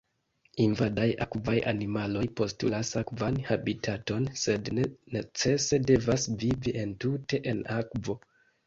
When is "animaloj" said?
1.71-2.23